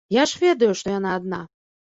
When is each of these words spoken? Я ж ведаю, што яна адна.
Я 0.15 0.21
ж 0.31 0.39
ведаю, 0.43 0.71
што 0.79 0.95
яна 0.95 1.13
адна. 1.19 1.41